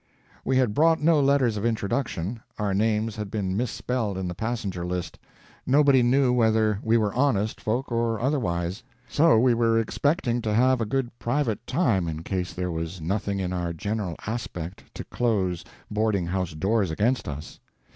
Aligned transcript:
We 0.43 0.57
had 0.57 0.73
brought 0.73 0.99
no 0.99 1.19
letters 1.19 1.57
of 1.57 1.63
introduction; 1.63 2.39
our 2.57 2.73
names 2.73 3.17
had 3.17 3.29
been 3.29 3.55
misspelled 3.55 4.17
in 4.17 4.27
the 4.27 4.33
passenger 4.33 4.83
list; 4.83 5.19
nobody 5.63 6.01
knew 6.01 6.33
whether 6.33 6.79
we 6.81 6.97
were 6.97 7.13
honest 7.13 7.61
folk 7.61 7.91
or 7.91 8.19
otherwise. 8.19 8.81
So 9.07 9.37
we 9.37 9.53
were 9.53 9.79
expecting 9.79 10.41
to 10.41 10.55
have 10.55 10.81
a 10.81 10.87
good 10.87 11.15
private 11.19 11.67
time 11.67 12.07
in 12.07 12.23
case 12.23 12.51
there 12.51 12.71
was 12.71 12.99
nothing 12.99 13.39
in 13.39 13.53
our 13.53 13.73
general 13.73 14.15
aspect 14.25 14.85
to 14.95 15.03
close 15.03 15.63
boarding 15.91 16.25
house 16.25 16.53
doors 16.55 16.89
against 16.89 17.27
us. 17.27 17.59